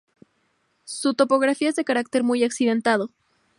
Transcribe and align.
Su 0.87 1.13
topografía 1.13 1.69
es 1.69 1.75
de 1.75 1.85
carácter 1.85 2.23
muy 2.23 2.43
accidentado. 2.43 3.11